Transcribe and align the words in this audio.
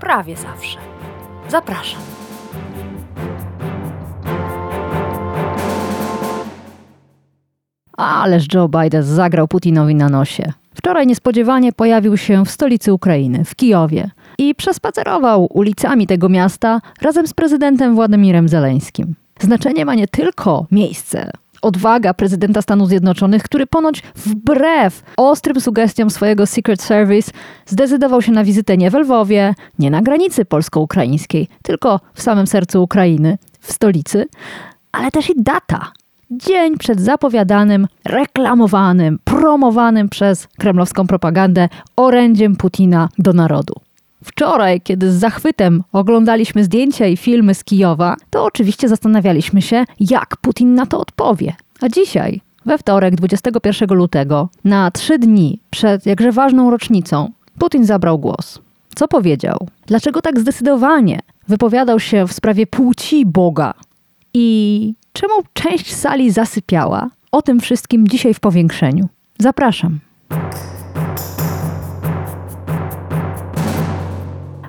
prawie 0.00 0.36
zawsze. 0.36 0.78
Zapraszam. 1.48 2.00
Ależ 7.96 8.46
Joe 8.54 8.68
Biden 8.68 9.02
zagrał 9.02 9.48
Putinowi 9.48 9.94
na 9.94 10.08
nosie. 10.08 10.52
Wczoraj 10.74 11.06
niespodziewanie 11.06 11.72
pojawił 11.72 12.16
się 12.16 12.44
w 12.44 12.50
stolicy 12.50 12.92
Ukrainy, 12.92 13.44
w 13.44 13.54
Kijowie, 13.54 14.10
i 14.38 14.54
przespacerował 14.54 15.48
ulicami 15.50 16.06
tego 16.06 16.28
miasta 16.28 16.80
razem 17.02 17.26
z 17.26 17.34
prezydentem 17.34 17.94
Władimirem 17.94 18.48
Zeleńskim. 18.48 19.14
Znaczenie 19.40 19.84
ma 19.84 19.94
nie 19.94 20.08
tylko 20.08 20.66
miejsce, 20.70 21.30
odwaga 21.62 22.14
prezydenta 22.14 22.62
Stanów 22.62 22.88
Zjednoczonych, 22.88 23.42
który 23.42 23.66
ponoć 23.66 24.02
wbrew 24.16 25.02
ostrym 25.16 25.60
sugestiom 25.60 26.10
swojego 26.10 26.46
Secret 26.46 26.82
Service 26.82 27.32
zdecydował 27.66 28.22
się 28.22 28.32
na 28.32 28.44
wizytę 28.44 28.76
nie 28.76 28.90
w 28.90 28.94
Lwowie, 28.94 29.54
nie 29.78 29.90
na 29.90 30.02
granicy 30.02 30.44
polsko-ukraińskiej, 30.44 31.48
tylko 31.62 32.00
w 32.14 32.22
samym 32.22 32.46
sercu 32.46 32.82
Ukrainy, 32.82 33.38
w 33.60 33.72
stolicy, 33.72 34.26
ale 34.92 35.10
też 35.10 35.30
i 35.30 35.42
data. 35.42 35.92
Dzień 36.30 36.78
przed 36.78 37.00
zapowiadanym, 37.00 37.86
reklamowanym, 38.04 39.18
promowanym 39.24 40.08
przez 40.08 40.46
kremlowską 40.46 41.06
propagandę 41.06 41.68
orędziem 41.96 42.56
Putina 42.56 43.08
do 43.18 43.32
narodu. 43.32 43.87
Wczoraj, 44.28 44.80
kiedy 44.80 45.12
z 45.12 45.14
zachwytem 45.14 45.82
oglądaliśmy 45.92 46.64
zdjęcia 46.64 47.06
i 47.06 47.16
filmy 47.16 47.54
z 47.54 47.64
Kijowa, 47.64 48.16
to 48.30 48.44
oczywiście 48.44 48.88
zastanawialiśmy 48.88 49.62
się, 49.62 49.84
jak 50.00 50.36
Putin 50.36 50.74
na 50.74 50.86
to 50.86 51.00
odpowie. 51.00 51.54
A 51.80 51.88
dzisiaj, 51.88 52.40
we 52.66 52.78
wtorek 52.78 53.14
21 53.14 53.96
lutego, 53.98 54.48
na 54.64 54.90
trzy 54.90 55.18
dni 55.18 55.60
przed 55.70 56.06
jakże 56.06 56.32
ważną 56.32 56.70
rocznicą, 56.70 57.30
Putin 57.58 57.84
zabrał 57.84 58.18
głos. 58.18 58.58
Co 58.94 59.08
powiedział? 59.08 59.68
Dlaczego 59.86 60.22
tak 60.22 60.40
zdecydowanie 60.40 61.20
wypowiadał 61.48 62.00
się 62.00 62.26
w 62.26 62.32
sprawie 62.32 62.66
płci 62.66 63.26
Boga? 63.26 63.74
I 64.34 64.94
czemu 65.12 65.34
część 65.52 65.94
sali 65.94 66.30
zasypiała? 66.30 67.10
O 67.32 67.42
tym 67.42 67.60
wszystkim 67.60 68.08
dzisiaj 68.08 68.34
w 68.34 68.40
powiększeniu. 68.40 69.08
Zapraszam. 69.38 69.98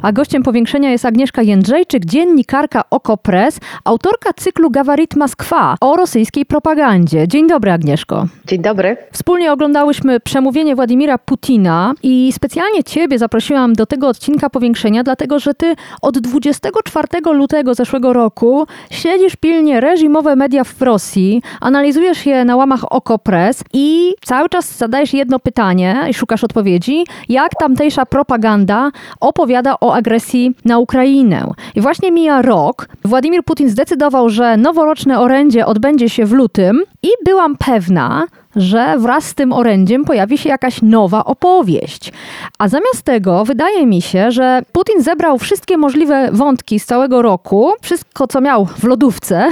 A 0.02 0.12
gościem 0.12 0.44
powiększenia 0.44 0.92
jest 0.92 1.06
Agnieszka 1.06 1.42
Jędrzejczyk, 1.42 2.06
dziennikarka 2.06 2.84
Okopres, 2.90 3.60
autorka 3.84 4.34
cyklu 4.34 4.72
Gawarit 4.72 5.16
Moskwa 5.16 5.76
o 5.82 5.96
rosyjskiej 5.96 6.46
propagandzie. 6.46 7.28
Dzień 7.28 7.48
dobry, 7.48 7.72
Agnieszko. 7.72 8.26
Dzień 8.48 8.62
dobry. 8.62 8.98
Wspólnie 9.12 9.54
oglądałyśmy 9.54 10.20
przemówienie 10.20 10.76
Władimira 10.76 11.18
Putina 11.18 11.94
i 12.04 12.32
specjalnie 12.34 12.84
Ciebie 12.84 13.20
zaprosiłam 13.20 13.74
do 13.74 13.86
tego 13.86 14.08
odcinka 14.08 14.50
powiększenia, 14.50 15.04
dlatego 15.04 15.40
że 15.40 15.54
Ty 15.54 15.76
od 16.02 16.20
24 16.20 17.08
lutego 17.34 17.74
zeszłego 17.74 18.14
roku 18.14 18.68
śledzisz 18.92 19.36
pilnie 19.36 19.80
reżimowe 19.82 20.36
media 20.36 20.64
w 20.64 20.82
Rosji, 20.82 21.42
analizujesz 21.62 22.26
je 22.26 22.46
na 22.46 22.56
łamach 22.56 22.94
Okopres 22.94 23.64
i 23.74 24.14
cały 24.26 24.50
czas 24.50 24.78
zadajesz 24.78 25.14
jedno 25.14 25.40
pytanie 25.40 25.98
i 26.10 26.14
szukasz 26.14 26.44
odpowiedzi, 26.44 27.04
jak 27.30 27.52
tamtejsza 27.60 28.06
propaganda 28.06 28.92
opowiada 29.20 29.76
o 29.80 29.89
agresji 29.94 30.56
na 30.66 30.80
Ukrainę. 30.80 31.52
I 31.76 31.82
właśnie 31.82 32.12
mija 32.12 32.42
rok. 32.42 32.88
Władimir 33.06 33.44
Putin 33.44 33.70
zdecydował, 33.70 34.30
że 34.30 34.58
noworoczne 34.58 35.20
orędzie 35.20 35.66
odbędzie 35.66 36.10
się 36.10 36.26
w 36.26 36.32
lutym 36.32 36.84
i 37.04 37.08
byłam 37.26 37.58
pewna, 37.58 38.28
że 38.56 38.96
wraz 38.98 39.26
z 39.26 39.34
tym 39.34 39.54
orędziem 39.54 40.06
pojawi 40.06 40.38
się 40.38 40.50
jakaś 40.50 40.82
nowa 40.82 41.26
opowieść. 41.26 42.12
A 42.60 42.68
zamiast 42.68 43.02
tego 43.04 43.46
wydaje 43.46 43.86
mi 43.86 44.02
się, 44.02 44.32
że 44.32 44.62
Putin 44.72 45.02
zebrał 45.02 45.38
wszystkie 45.38 45.78
możliwe 45.78 46.30
wątki 46.32 46.80
z 46.80 46.86
całego 46.86 47.22
roku, 47.22 47.72
wszystko 47.82 48.28
co 48.28 48.42
miał 48.42 48.66
w 48.66 48.84
lodówce 48.84 49.48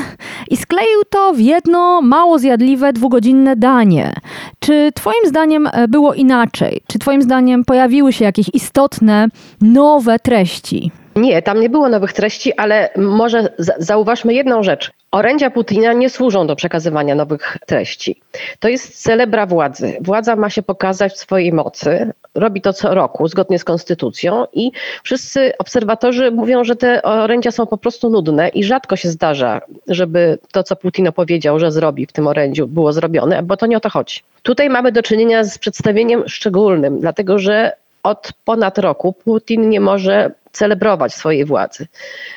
i 0.50 0.58
skleił 0.58 1.02
to 1.10 1.34
w 1.34 1.40
jedno 1.40 2.02
mało 2.02 2.40
zjadliwe 2.40 2.94
dwugodzinne 2.94 3.56
danie. 3.56 4.14
Czy 4.60 4.92
Twoim 4.96 5.26
zdaniem 5.26 5.70
e, 5.72 5.88
było 5.88 6.14
inaczej? 6.14 6.82
Czy 6.88 7.00
Twoim 7.00 7.22
zdaniem 7.22 7.66
pojawiły 7.66 8.14
się 8.14 8.26
jakieś 8.26 8.50
istotne, 8.54 9.28
nowe 9.62 10.20
treści? 10.20 10.92
Nie, 11.18 11.42
tam 11.42 11.60
nie 11.60 11.70
było 11.70 11.90
nowych 11.90 12.14
treści, 12.14 12.54
ale 12.54 12.90
może 12.96 13.50
zauważmy 13.78 14.34
jedną 14.34 14.64
rzecz. 14.64 14.92
Orędzia 15.12 15.50
Putina 15.50 15.94
nie 15.94 16.10
służą 16.10 16.48
do 16.48 16.56
przekazywania 16.56 17.16
nowych 17.16 17.58
treści. 17.66 18.22
To 18.60 18.70
jest 18.70 19.04
celebra 19.04 19.46
władzy. 19.46 19.98
Władza 20.02 20.36
ma 20.36 20.50
się 20.50 20.62
pokazać 20.62 21.20
swojej 21.20 21.54
mocy. 21.54 22.12
Robi 22.36 22.62
to 22.62 22.74
co 22.74 22.96
roku, 22.96 23.28
zgodnie 23.28 23.60
z 23.60 23.64
konstytucją, 23.64 24.46
i 24.54 24.72
wszyscy 25.04 25.54
obserwatorzy 25.58 26.32
mówią, 26.32 26.64
że 26.64 26.76
te 26.76 27.02
orędzia 27.04 27.52
są 27.52 27.66
po 27.66 27.78
prostu 27.78 28.10
nudne 28.10 28.50
i 28.50 28.64
rzadko 28.64 28.96
się 28.96 29.10
zdarza, 29.10 29.62
żeby 29.88 30.38
to, 30.52 30.64
co 30.64 30.76
Putin 30.76 31.08
opowiedział, 31.08 31.60
że 31.60 31.72
zrobi 31.72 32.06
w 32.06 32.12
tym 32.12 32.28
orędziu, 32.28 32.68
było 32.68 32.94
zrobione, 32.94 33.44
bo 33.44 33.58
to 33.58 33.66
nie 33.66 33.78
o 33.78 33.80
to 33.80 33.90
chodzi. 33.90 34.20
Tutaj 34.44 34.70
mamy 34.70 34.92
do 34.92 35.04
czynienia 35.04 35.44
z 35.44 35.58
przedstawieniem 35.58 36.24
szczególnym, 36.28 37.00
dlatego 37.00 37.40
że 37.40 37.72
od 38.04 38.34
ponad 38.46 38.78
roku 38.78 39.14
Putin 39.14 39.70
nie 39.70 39.80
może 39.80 40.32
celebrować 40.58 41.14
swojej 41.14 41.46
władzy. 41.46 41.88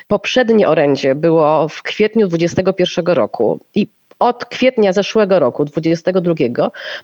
Poprzednie 0.07 0.69
orędzie 0.69 1.15
było 1.15 1.67
w 1.67 1.81
kwietniu 1.81 2.27
2021 2.27 3.15
roku 3.15 3.59
i 3.75 3.87
od 4.21 4.45
kwietnia 4.45 4.93
zeszłego 4.93 5.39
roku, 5.39 5.65
22, 5.65 6.33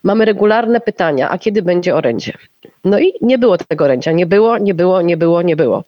mamy 0.03 0.25
regularne 0.25 0.81
pytania, 0.81 1.29
a 1.29 1.37
kiedy 1.37 1.61
będzie 1.61 1.95
orędzie? 1.95 2.33
No 2.85 2.99
i 2.99 3.13
nie 3.21 3.37
było 3.37 3.57
tego 3.57 3.85
orędzia, 3.85 4.11
nie 4.11 4.25
było, 4.25 4.57
nie 4.57 4.73
było, 4.73 5.01
nie 5.01 5.17
było, 5.17 5.41
nie 5.41 5.55
było. 5.55 5.83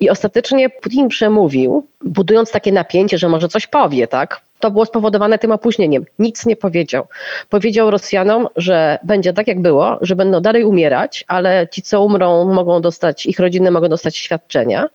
I 0.00 0.10
ostatecznie 0.10 0.70
Putin 0.70 1.08
przemówił, 1.08 1.86
budując 2.04 2.50
takie 2.50 2.72
napięcie, 2.72 3.18
że 3.18 3.28
może 3.28 3.48
coś 3.48 3.66
powie, 3.66 4.06
tak? 4.06 4.40
To 4.60 4.70
było 4.70 4.86
spowodowane 4.86 5.38
tym 5.38 5.52
opóźnieniem. 5.52 6.04
Nic 6.18 6.46
nie 6.46 6.56
powiedział. 6.56 7.06
Powiedział 7.48 7.90
Rosjanom, 7.90 8.48
że 8.56 8.98
będzie 9.02 9.32
tak, 9.32 9.48
jak 9.48 9.60
było, 9.60 9.98
że 10.00 10.16
będą 10.16 10.40
dalej 10.40 10.64
umierać, 10.64 11.24
ale 11.28 11.68
ci, 11.70 11.82
co 11.82 12.04
umrą, 12.04 12.54
mogą 12.54 12.80
dostać, 12.80 13.26
ich 13.26 13.38
rodziny 13.38 13.70
mogą 13.70 13.88
dostać 13.88 14.16
świadczenia, 14.16 14.88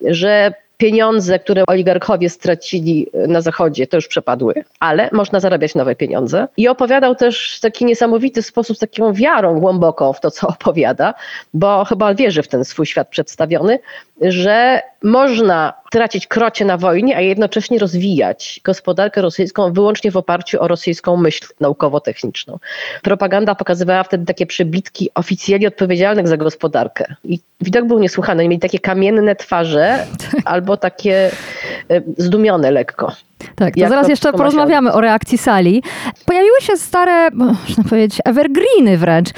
że 0.00 0.52
pieniądze, 0.84 1.38
które 1.38 1.64
oligarchowie 1.66 2.30
stracili 2.30 3.06
na 3.28 3.40
Zachodzie, 3.40 3.86
to 3.86 3.96
już 3.96 4.08
przepadły, 4.08 4.54
ale 4.80 5.08
można 5.12 5.40
zarabiać 5.40 5.74
nowe 5.74 5.96
pieniądze. 5.96 6.48
I 6.56 6.68
opowiadał 6.68 7.14
też 7.14 7.56
w 7.56 7.60
taki 7.60 7.84
niesamowity 7.84 8.42
sposób, 8.42 8.76
z 8.76 8.80
taką 8.80 9.12
wiarą 9.12 9.60
głęboką 9.60 10.12
w 10.12 10.20
to, 10.20 10.30
co 10.30 10.48
opowiada, 10.58 11.14
bo 11.54 11.84
chyba 11.84 12.14
wierzy 12.14 12.42
w 12.42 12.48
ten 12.48 12.64
swój 12.64 12.86
świat 12.86 13.08
przedstawiony, 13.08 13.78
że 14.20 14.80
można 15.02 15.72
tracić 15.90 16.26
krocie 16.26 16.64
na 16.64 16.76
wojnie, 16.76 17.16
a 17.16 17.20
jednocześnie 17.20 17.78
rozwijać 17.78 18.60
gospodarkę 18.64 19.22
rosyjską 19.22 19.72
wyłącznie 19.72 20.10
w 20.10 20.16
oparciu 20.16 20.62
o 20.62 20.68
rosyjską 20.68 21.16
myśl 21.16 21.46
naukowo-techniczną. 21.60 22.58
Propaganda 23.02 23.54
pokazywała 23.54 24.02
wtedy 24.02 24.26
takie 24.26 24.46
przebitki 24.46 25.10
oficjeli 25.14 25.66
odpowiedzialnych 25.66 26.28
za 26.28 26.36
gospodarkę. 26.36 27.14
I 27.24 27.40
widok 27.60 27.84
był 27.84 27.98
niesłychany. 27.98 28.48
Mieli 28.48 28.60
takie 28.60 28.78
kamienne 28.78 29.36
twarze 29.36 30.06
albo 30.44 30.73
takie 30.76 31.30
e, 31.88 32.02
zdumione 32.18 32.70
lekko. 32.70 33.12
Tak, 33.54 33.74
to 33.74 33.88
zaraz 33.88 34.08
jeszcze 34.08 34.32
porozmawiamy 34.32 34.92
o 34.92 35.00
reakcji 35.00 35.38
sali. 35.38 35.82
Pojawiły 36.26 36.60
się 36.60 36.76
stare, 36.76 37.30
można 37.30 37.84
powiedzieć, 37.84 38.18
evergreeny 38.24 38.98
wręcz, 38.98 39.28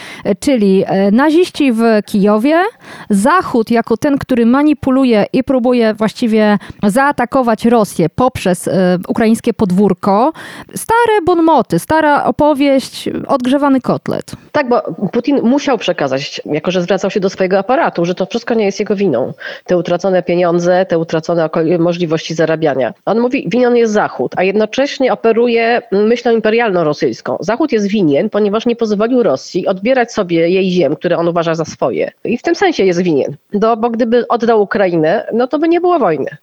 czyli 0.41 0.85
e, 0.87 1.11
naziści 1.11 1.73
w 1.73 1.83
Kijowie, 2.07 2.63
Zachód 3.11 3.71
jako 3.71 3.97
ten, 3.97 4.19
który 4.19 4.47
manipuluje 4.47 5.27
i 5.33 5.45
próbuje 5.45 5.95
właściwie 5.95 6.59
zaatakować 6.83 7.65
Rosję 7.65 8.09
poprzez 8.09 8.69
e, 8.69 8.99
ukraińskie 9.09 9.55
podwórko. 9.55 10.33
Stare 10.75 11.23
bonmoty, 11.25 11.79
stara 11.79 12.25
opowieść, 12.25 13.09
odgrzewany 13.27 13.81
kotlet. 13.81 14.33
Tak, 14.53 14.69
bo 14.69 14.83
Putin 15.13 15.41
musiał 15.43 15.79
przekazać, 15.79 16.41
jako 16.45 16.71
że 16.71 16.83
zwracał 16.83 17.11
się 17.11 17.21
do 17.21 17.31
swojego 17.31 17.59
aparatu, 17.59 18.05
że 18.05 18.15
to 18.15 18.27
wszystko 18.27 18.55
nie 18.55 18.65
jest 18.65 18.81
jego 18.81 18.97
winą. 18.97 19.33
Te 19.65 19.77
utracone 19.77 20.23
pieniądze, 20.23 20.87
te 20.87 20.99
utracone 20.99 21.49
możliwości 21.79 22.35
zarabiania. 22.35 22.95
On 23.05 23.21
mówi, 23.21 23.49
winien 23.49 23.77
jest 23.77 23.93
Zachód, 23.97 24.33
a 24.37 24.43
jednocześnie 24.43 25.13
operuje 25.13 25.83
myślą 25.93 26.33
imperialną 26.33 26.85
rosyjską. 26.85 27.37
Zachód 27.41 27.73
jest 27.73 27.87
winien, 27.87 28.31
ponieważ 28.31 28.67
nie 28.67 28.77
pozwolił 28.77 29.23
Rosji 29.23 29.67
odbierać 29.67 30.13
sobie 30.13 30.49
jej 30.49 30.71
ziem, 30.71 30.97
które 30.97 31.19
on 31.19 31.29
uważa 31.29 31.55
za 31.55 31.65
swoje. 31.65 32.11
I 32.25 32.39
w 32.39 32.43
tym 32.43 32.55
sensie 32.55 32.85
jest 32.85 33.03
winien. 33.03 33.37
No, 33.53 33.77
bo 33.77 33.91
gdyby 33.91 34.29
oddał 34.29 34.63
Ukrainę, 34.63 35.27
no 35.33 35.47
to 35.47 35.59
by 35.59 35.69
nie 35.69 35.81
było 35.81 35.99
wojny. 35.99 36.37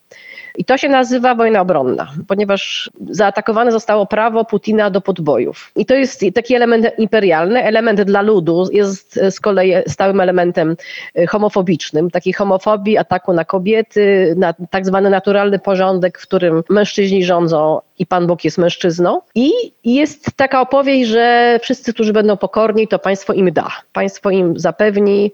I 0.58 0.66
to 0.66 0.78
się 0.78 0.90
nazywa 0.90 1.36
wojna 1.36 1.62
obronna, 1.62 2.12
ponieważ 2.28 2.92
zaatakowane 3.10 3.72
zostało 3.72 4.06
prawo 4.06 4.46
Putina 4.46 4.90
do 4.90 5.02
podbojów. 5.02 5.72
I 5.76 5.86
to 5.86 5.96
jest 5.96 6.26
taki 6.36 6.56
element 6.56 6.88
imperialny, 6.98 7.64
element 7.64 8.02
dla 8.02 8.22
ludu 8.22 8.70
jest 8.72 9.20
z 9.30 9.40
kolei 9.40 9.74
stałym 9.88 10.22
elementem 10.22 10.76
y, 11.18 11.28
homofobicznym, 11.28 12.12
takiej 12.12 12.34
homofobii, 12.34 12.98
ataku 12.98 13.34
na 13.34 13.46
kobiety, 13.46 14.34
na 14.38 14.54
tak 14.70 14.86
zwany 14.86 15.10
naturalny 15.10 15.60
porządek, 15.60 16.20
w 16.20 16.22
którym 16.22 16.64
mężczyźni 16.70 17.26
rządzą 17.26 17.82
i 18.00 18.06
Pan 18.06 18.28
Bóg 18.28 18.44
jest 18.44 18.58
mężczyzną. 18.58 19.22
I 19.36 19.52
jest 19.84 20.26
taka 20.36 20.62
opowieść, 20.62 21.10
że 21.10 21.60
wszyscy, 21.62 21.94
którzy 21.94 22.14
będą 22.14 22.38
pokorni, 22.38 22.88
to 22.88 23.00
państwo 23.00 23.34
im 23.34 23.54
da. 23.54 23.68
Państwo 23.94 24.30
im 24.30 24.60
zapewni 24.60 25.32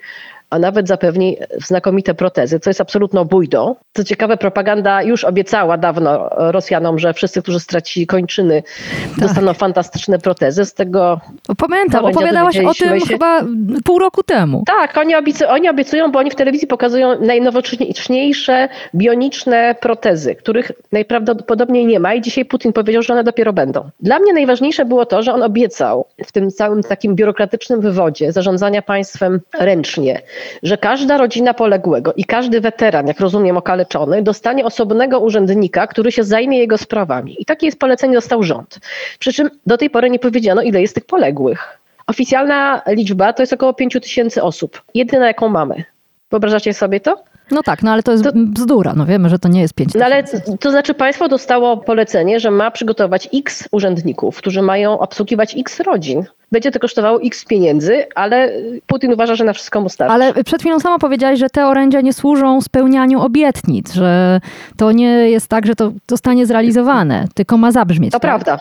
a 0.50 0.60
nawet 0.60 0.88
zapewni 0.88 1.38
znakomite 1.66 2.14
protezy, 2.14 2.60
co 2.60 2.70
jest 2.70 2.82
absolutną 2.82 3.26
bójdą. 3.26 3.76
Co 3.94 4.04
ciekawe, 4.04 4.38
propaganda 4.38 5.04
już 5.04 5.24
obiecała 5.24 5.78
dawno 5.78 6.30
Rosjanom, 6.38 7.00
że 7.00 7.14
wszyscy, 7.14 7.42
którzy 7.42 7.60
stracili 7.60 8.08
kończyny, 8.08 8.64
tak. 9.10 9.28
dostaną 9.28 9.54
fantastyczne 9.54 10.20
protezy. 10.20 10.66
Z 10.66 10.74
tego. 10.74 11.20
Pamiętam, 11.58 12.06
opowiadałaś 12.06 12.58
o 12.60 12.74
tym 12.74 13.00
się... 13.00 13.06
chyba 13.06 13.44
pół 13.86 14.00
roku 14.00 14.24
temu. 14.24 14.64
Tak, 14.68 14.98
oni, 14.98 15.16
obiecują, 15.16 15.50
oni 15.50 15.70
obiecują, 15.70 16.12
bo 16.12 16.20
oni 16.20 16.32
w 16.32 16.36
telewizji 16.36 16.68
pokazują 16.68 17.22
najnowocześniejsze 17.22 18.70
bioniczne 18.96 19.76
protezy, 19.82 20.36
których 20.36 20.72
najprawdopodobniej 20.92 21.86
nie 21.86 22.00
ma 22.00 22.14
i 22.14 22.22
dzisiaj 22.22 22.46
Putin 22.46 22.74
powiedział, 22.74 23.02
że 23.02 23.14
one 23.14 23.24
dopiero 23.24 23.54
będą. 23.54 23.90
Dla 24.00 24.20
mnie 24.20 24.34
najważniejsze 24.34 24.86
było 24.86 25.06
to, 25.06 25.24
że 25.24 25.34
on 25.34 25.44
obiecał 25.44 26.06
w 26.26 26.32
tym 26.32 26.52
całym 26.52 26.84
takim 26.84 27.16
biurokratycznym 27.16 27.82
wywodzie 27.82 28.32
zarządzania 28.32 28.82
państwem 28.82 29.40
ręcznie, 29.60 30.22
że 30.64 30.78
każda 30.78 31.18
rodzina 31.18 31.54
poległego 31.54 32.14
i 32.14 32.26
każdy 32.26 32.62
weteran, 32.62 33.08
jak 33.08 33.20
rozumiem 33.20 33.58
okaleczony, 33.58 34.22
dostanie 34.22 34.66
osobnego 34.66 35.20
urzędnika, 35.20 35.88
który 35.88 36.12
się 36.12 36.24
zajmie 36.24 36.60
jego 36.60 36.78
sprawami. 36.78 37.42
I 37.42 37.46
takie 37.46 37.66
jest 37.66 37.80
polecenie 37.80 38.14
dostał 38.14 38.44
rząd. 38.44 38.80
Przy 39.20 39.34
czym 39.34 39.50
do 39.66 39.78
tej 39.78 39.90
pory 39.90 40.10
nie 40.10 40.20
powiedziano, 40.20 40.62
ile 40.62 40.82
jest 40.82 40.96
tych 40.96 41.06
poległych. 41.06 41.80
Oficjalna 42.08 42.82
liczba 42.88 43.34
to 43.34 43.44
jest 43.44 43.54
około 43.54 43.74
5 43.74 43.94
tysięcy 43.94 44.44
osób. 44.44 44.82
Jedyna, 44.94 45.28
jaką 45.28 45.50
mamy. 45.50 45.84
Wyobrażacie 46.32 46.74
sobie 46.74 47.00
to? 47.00 47.24
No 47.52 47.64
tak, 47.64 47.84
no 47.84 47.92
ale 47.92 48.04
to 48.04 48.12
jest 48.12 48.24
to, 48.24 48.32
bzdura. 48.36 48.94
No 48.96 49.06
wiemy, 49.06 49.30
że 49.30 49.40
to 49.40 49.50
nie 49.50 49.62
jest 49.62 49.74
5 49.74 49.94
no 49.94 50.06
ale 50.06 50.24
to 50.60 50.72
znaczy 50.72 50.94
państwo 50.94 51.28
dostało 51.28 51.78
polecenie, 51.78 52.40
że 52.40 52.52
ma 52.52 52.72
przygotować 52.72 53.30
x 53.34 53.68
urzędników, 53.72 54.38
którzy 54.38 54.62
mają 54.62 55.00
obsługiwać 55.00 55.56
x 55.58 55.80
rodzin. 55.80 56.24
Będzie 56.52 56.72
to 56.72 56.80
kosztowało 56.80 57.22
x 57.22 57.46
pieniędzy, 57.46 58.06
ale 58.16 58.52
Putin 58.88 59.14
uważa, 59.14 59.36
że 59.36 59.44
na 59.44 59.54
wszystko 59.54 59.82
mu 59.82 59.90
starczy. 59.90 60.14
Ale 60.14 60.44
przed 60.44 60.62
chwilą 60.62 60.80
sama 60.80 61.00
powiedziałaś, 61.00 61.40
że 61.40 61.50
te 61.50 61.68
orędzia 61.68 62.02
nie 62.02 62.14
służą 62.14 62.62
spełnianiu 62.62 63.22
obietnic, 63.22 63.94
że 63.94 64.42
to 64.78 64.92
nie 64.92 65.30
jest 65.30 65.48
tak, 65.48 65.66
że 65.66 65.76
to 65.76 65.92
zostanie 66.10 66.46
zrealizowane, 66.46 67.28
tylko 67.34 67.58
ma 67.58 67.72
zabrzmieć. 67.72 68.12
To 68.12 68.20
tak? 68.20 68.22
prawda. 68.22 68.60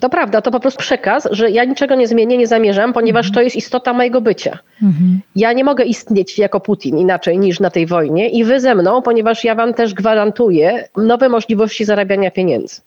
To 0.00 0.08
prawda, 0.08 0.40
to 0.40 0.50
po 0.50 0.60
prostu 0.60 0.78
przekaz, 0.78 1.28
że 1.30 1.50
ja 1.50 1.64
niczego 1.64 1.94
nie 1.94 2.08
zmienię, 2.08 2.38
nie 2.38 2.46
zamierzam, 2.46 2.92
ponieważ 2.92 3.26
mhm. 3.26 3.34
to 3.34 3.42
jest 3.42 3.56
istota 3.56 3.92
mojego 3.92 4.20
bycia. 4.20 4.58
Mhm. 4.82 5.20
Ja 5.36 5.52
nie 5.52 5.64
mogę 5.64 5.84
istnieć 5.84 6.38
jako 6.38 6.60
Putin 6.60 6.98
inaczej 6.98 7.38
niż 7.38 7.60
na 7.60 7.70
tej 7.70 7.86
wojnie 7.86 8.28
i 8.28 8.44
wy 8.44 8.60
ze 8.60 8.74
mną, 8.74 9.02
ponieważ 9.02 9.44
ja 9.44 9.54
wam 9.54 9.74
też 9.74 9.94
gwarantuję 9.94 10.88
nowe 10.96 11.28
możliwości 11.28 11.84
zarabiania 11.84 12.30
pieniędzy. 12.30 12.80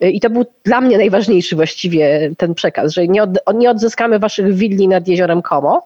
I 0.00 0.20
to 0.20 0.30
był 0.30 0.44
dla 0.64 0.80
mnie 0.80 0.96
najważniejszy 0.96 1.56
właściwie 1.56 2.30
ten 2.36 2.54
przekaz, 2.54 2.92
że 2.92 3.08
nie, 3.08 3.22
od, 3.22 3.30
nie 3.54 3.70
odzyskamy 3.70 4.18
waszych 4.18 4.54
willi 4.54 4.88
nad 4.88 5.08
jeziorem 5.08 5.42
Como, 5.42 5.82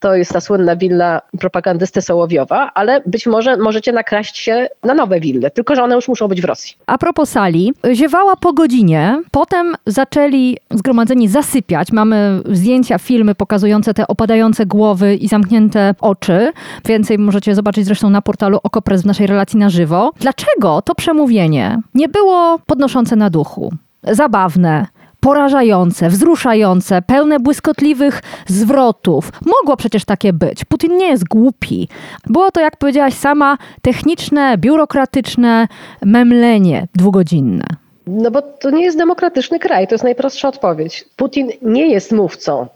to 0.00 0.14
jest 0.14 0.32
ta 0.32 0.40
słynna 0.40 0.76
willa 0.76 1.20
propagandysty 1.38 2.02
Sołowiowa, 2.02 2.70
ale 2.74 3.02
być 3.06 3.26
może 3.26 3.56
możecie 3.56 3.92
nakraść 3.92 4.38
się 4.38 4.68
na 4.82 4.94
nowe 4.94 5.20
wille, 5.20 5.50
tylko 5.50 5.74
że 5.74 5.82
one 5.82 5.94
już 5.94 6.08
muszą 6.08 6.28
być 6.28 6.40
w 6.40 6.44
Rosji. 6.44 6.76
A 6.86 6.98
propos 6.98 7.30
sali, 7.30 7.72
ziewała 7.92 8.36
po 8.36 8.52
godzinie, 8.52 9.22
potem 9.30 9.74
zaczęli 9.86 10.56
zgromadzeni 10.70 11.28
zasypiać. 11.28 11.92
Mamy 11.92 12.42
zdjęcia, 12.52 12.98
filmy 12.98 13.34
pokazujące 13.34 13.94
te 13.94 14.06
opadające 14.06 14.66
głowy 14.66 15.14
i 15.14 15.28
zamknięte 15.28 15.94
oczy. 16.00 16.52
Więcej 16.84 17.18
możecie 17.18 17.54
zobaczyć 17.54 17.84
zresztą 17.84 18.10
na 18.10 18.22
portalu 18.22 18.58
Okopres 18.62 19.02
w 19.02 19.06
naszej 19.06 19.26
relacji 19.26 19.58
na 19.58 19.70
żywo. 19.70 20.12
Dlaczego 20.20 20.82
to 20.82 20.94
przemówienie 20.94 21.78
nie 21.94 22.08
było 22.08 22.58
podnoszące 22.66 23.16
na 23.16 23.30
duchu? 23.30 23.72
Zabawne, 24.02 24.86
porażające, 25.20 26.08
wzruszające, 26.08 27.02
pełne 27.02 27.40
błyskotliwych 27.40 28.22
zwrotów. 28.46 29.32
Mogło 29.46 29.76
przecież 29.76 30.04
takie 30.04 30.32
być. 30.32 30.64
Putin 30.64 30.96
nie 30.96 31.08
jest 31.08 31.28
głupi. 31.28 31.88
Było 32.26 32.50
to, 32.50 32.60
jak 32.60 32.76
powiedziałaś 32.76 33.14
sama, 33.14 33.58
techniczne, 33.82 34.58
biurokratyczne 34.58 35.68
memlenie 36.04 36.86
dwugodzinne. 36.94 37.64
No 38.06 38.30
bo 38.30 38.42
to 38.42 38.70
nie 38.70 38.84
jest 38.84 38.98
demokratyczny 38.98 39.58
kraj, 39.58 39.88
to 39.88 39.94
jest 39.94 40.04
najprostsza 40.04 40.48
odpowiedź. 40.48 41.04
Putin 41.16 41.50
nie 41.62 41.86
jest 41.88 42.12
mówcą. 42.12 42.66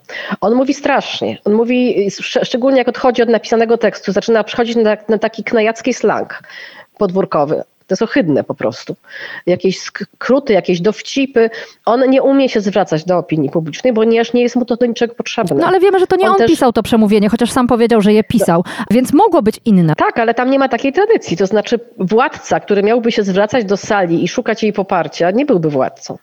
On 0.41 0.55
mówi 0.55 0.75
strasznie. 0.75 1.39
On 1.45 1.53
mówi, 1.53 2.09
szczególnie 2.21 2.79
jak 2.79 2.89
odchodzi 2.89 3.23
od 3.23 3.29
napisanego 3.29 3.79
tekstu, 3.79 4.13
zaczyna 4.13 4.45
przechodzić 4.45 4.77
na, 4.77 4.97
na 5.09 5.19
taki 5.19 5.45
knajacki 5.45 5.95
slang 5.95 6.43
podwórkowy. 6.99 7.63
To 7.87 7.93
jest 7.93 8.03
ohydne 8.03 8.45
po 8.45 8.55
prostu. 8.55 8.97
Jakieś 9.47 9.81
skróty, 9.81 10.53
jakieś 10.53 10.81
dowcipy. 10.81 11.51
On 11.85 12.11
nie 12.11 12.23
umie 12.23 12.49
się 12.49 12.61
zwracać 12.61 13.05
do 13.05 13.19
opinii 13.19 13.51
publicznej, 13.51 13.93
ponieważ 13.93 14.33
nie 14.33 14.43
jest 14.43 14.57
mu 14.57 14.65
to 14.65 14.77
do 14.77 14.87
niczego 14.87 15.15
potrzebne. 15.15 15.57
No 15.57 15.67
ale 15.67 15.81
wiemy, 15.81 16.01
że 16.01 16.07
to 16.07 16.17
nie 16.17 16.27
on, 16.27 16.33
on 16.33 16.39
też... 16.39 16.51
pisał 16.51 16.73
to 16.73 16.83
przemówienie, 16.83 17.29
chociaż 17.29 17.53
sam 17.53 17.67
powiedział, 17.67 18.01
że 18.01 18.13
je 18.13 18.25
pisał, 18.25 18.65
więc 18.91 19.13
mogło 19.13 19.43
być 19.43 19.61
inne. 19.65 19.95
Tak, 19.97 20.19
ale 20.19 20.35
tam 20.35 20.51
nie 20.51 20.59
ma 20.59 20.69
takiej 20.69 20.93
tradycji. 20.93 21.37
To 21.37 21.47
znaczy 21.47 21.81
władca, 21.99 22.61
który 22.61 22.83
miałby 22.83 23.13
się 23.13 23.23
zwracać 23.23 23.65
do 23.65 23.77
sali 23.77 24.25
i 24.25 24.29
szukać 24.29 24.63
jej 24.63 24.73
poparcia, 24.73 25.31
nie 25.31 25.47
byłby 25.47 25.71
władcą. 25.71 26.19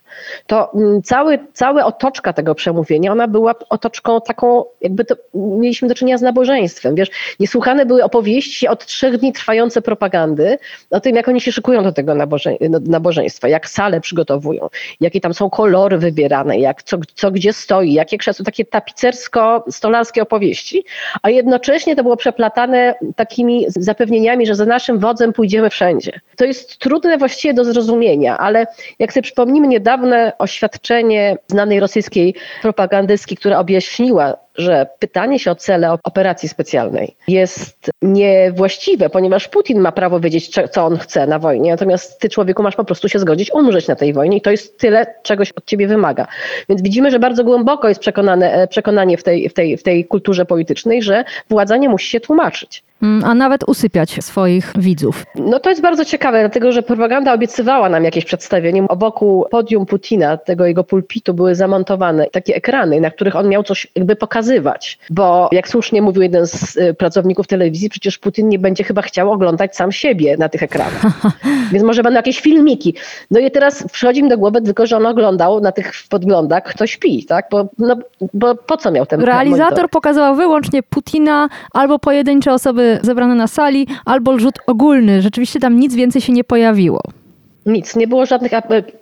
To 0.46 0.72
mm, 0.74 1.02
cały, 1.02 1.38
cała 1.52 1.84
otoczka 1.84 2.32
tego 2.32 2.54
przemówienia, 2.54 3.12
ona 3.12 3.28
była 3.28 3.54
otoczką 3.68 4.20
taką, 4.20 4.64
jakby 4.80 5.04
to 5.04 5.14
mieliśmy 5.34 5.88
do 5.88 5.94
czynienia 5.94 6.18
z 6.18 6.22
nabożeństwem. 6.22 6.94
Wiesz, 6.94 7.10
niesłuchane 7.40 7.86
były 7.86 8.04
opowieści 8.04 8.68
od 8.68 8.86
trzech 8.86 9.18
dni 9.18 9.32
trwające 9.32 9.82
propagandy 9.82 10.58
o 10.90 11.00
tym, 11.00 11.16
jak 11.16 11.28
oni 11.28 11.40
się 11.40 11.51
szykują 11.52 11.82
do 11.82 11.92
tego 11.92 12.14
no, 12.14 12.80
nabożeństwa, 12.80 13.48
jak 13.48 13.68
sale 13.68 14.00
przygotowują, 14.00 14.68
jakie 15.00 15.20
tam 15.20 15.34
są 15.34 15.50
kolory 15.50 15.98
wybierane, 15.98 16.58
jak 16.58 16.82
co, 16.82 16.98
co 17.14 17.30
gdzie 17.30 17.52
stoi, 17.52 17.92
jakie 17.92 18.18
krzesło, 18.18 18.44
takie 18.44 18.64
tapicersko-stolarskie 18.64 20.22
opowieści, 20.22 20.84
a 21.22 21.30
jednocześnie 21.30 21.96
to 21.96 22.02
było 22.02 22.16
przeplatane 22.16 22.94
takimi 23.16 23.66
zapewnieniami, 23.68 24.46
że 24.46 24.54
za 24.54 24.64
naszym 24.64 24.98
wodzem 24.98 25.32
pójdziemy 25.32 25.70
wszędzie. 25.70 26.20
To 26.36 26.44
jest 26.44 26.78
trudne 26.78 27.18
właściwie 27.18 27.54
do 27.54 27.64
zrozumienia, 27.64 28.38
ale 28.38 28.66
jak 28.98 29.12
sobie 29.12 29.22
przypomnimy 29.22 29.68
niedawne 29.68 30.32
oświadczenie 30.38 31.36
znanej 31.46 31.80
rosyjskiej 31.80 32.34
propagandystki, 32.62 33.36
która 33.36 33.58
objaśniła 33.58 34.36
że 34.54 34.86
pytanie 34.98 35.38
się 35.38 35.50
o 35.50 35.54
cele 35.54 35.96
operacji 36.04 36.48
specjalnej 36.48 37.16
jest 37.28 37.90
niewłaściwe, 38.02 39.10
ponieważ 39.10 39.48
Putin 39.48 39.80
ma 39.80 39.92
prawo 39.92 40.20
wiedzieć, 40.20 40.50
co 40.70 40.86
on 40.86 40.98
chce 40.98 41.26
na 41.26 41.38
wojnie, 41.38 41.70
natomiast 41.70 42.20
ty 42.20 42.28
człowieku 42.28 42.62
masz 42.62 42.76
po 42.76 42.84
prostu 42.84 43.08
się 43.08 43.18
zgodzić 43.18 43.54
umrzeć 43.54 43.88
na 43.88 43.96
tej 43.96 44.12
wojnie 44.12 44.36
i 44.36 44.40
to 44.40 44.50
jest 44.50 44.78
tyle, 44.78 45.14
czegoś 45.22 45.52
od 45.52 45.64
ciebie 45.64 45.86
wymaga. 45.86 46.26
Więc 46.68 46.82
widzimy, 46.82 47.10
że 47.10 47.18
bardzo 47.18 47.44
głęboko 47.44 47.88
jest 47.88 48.00
przekonane, 48.00 48.52
e, 48.52 48.68
przekonanie 48.68 49.16
w 49.16 49.22
tej, 49.22 49.48
w, 49.48 49.54
tej, 49.54 49.76
w 49.76 49.82
tej 49.82 50.04
kulturze 50.04 50.44
politycznej, 50.44 51.02
że 51.02 51.24
władza 51.50 51.76
nie 51.76 51.88
musi 51.88 52.10
się 52.10 52.20
tłumaczyć. 52.20 52.84
Mm, 53.02 53.24
a 53.24 53.34
nawet 53.34 53.64
usypiać 53.66 54.24
swoich 54.24 54.72
widzów. 54.78 55.26
No 55.34 55.60
to 55.60 55.70
jest 55.70 55.82
bardzo 55.82 56.04
ciekawe, 56.04 56.40
dlatego 56.40 56.72
że 56.72 56.82
propaganda 56.82 57.32
obiecywała 57.34 57.88
nam 57.88 58.04
jakieś 58.04 58.24
przedstawienie. 58.24 58.88
Obok 58.88 59.20
podium 59.50 59.86
Putina, 59.86 60.36
tego 60.36 60.66
jego 60.66 60.84
pulpitu, 60.84 61.34
były 61.34 61.54
zamontowane 61.54 62.26
takie 62.26 62.54
ekrany, 62.54 63.00
na 63.00 63.10
których 63.10 63.36
on 63.36 63.48
miał 63.48 63.62
coś 63.62 63.86
jakby 63.96 64.16
pokazywać. 64.16 64.98
Bo 65.10 65.48
jak 65.52 65.68
słusznie 65.68 66.02
mówił 66.02 66.22
jeden 66.22 66.46
z 66.46 66.76
y, 66.76 66.94
pracowników 66.94 67.46
telewizji, 67.46 67.90
przecież 67.90 68.18
Putin 68.18 68.48
nie 68.48 68.58
będzie 68.58 68.84
chyba 68.84 69.02
chciał 69.02 69.32
oglądać 69.32 69.76
sam 69.76 69.92
siebie 69.92 70.36
na 70.36 70.48
tych 70.48 70.62
ekranach. 70.62 71.02
Więc 71.72 71.84
może 71.84 72.02
będą 72.02 72.16
jakieś 72.16 72.40
filmiki. 72.40 72.94
No 73.30 73.40
i 73.40 73.50
teraz 73.50 73.84
przychodzi 73.92 74.22
mi 74.22 74.28
do 74.28 74.38
głowy 74.38 74.62
tylko, 74.62 74.86
że 74.86 74.96
on 74.96 75.06
oglądał 75.06 75.60
na 75.60 75.72
tych 75.72 75.92
podglądach, 76.08 76.62
kto 76.62 76.86
śpi, 76.86 77.24
tak? 77.24 77.46
Bo, 77.50 77.68
no, 77.78 77.96
bo 78.34 78.54
po 78.54 78.76
co 78.76 78.90
miał 78.90 79.06
ten 79.06 79.20
Realizator 79.20 79.70
monitor? 79.70 79.90
pokazywał 79.90 80.36
wyłącznie 80.36 80.82
Putina 80.82 81.48
albo 81.72 81.98
pojedyncze 81.98 82.52
zebrane 83.02 83.34
na 83.34 83.46
sali, 83.46 83.86
albo 84.04 84.38
rzut 84.38 84.58
ogólny. 84.66 85.22
Rzeczywiście 85.22 85.60
tam 85.60 85.78
nic 85.78 85.94
więcej 85.94 86.22
się 86.22 86.32
nie 86.32 86.44
pojawiło. 86.44 87.00
Nic, 87.66 87.96
nie 87.96 88.06
było 88.06 88.26
żadnych. 88.26 88.52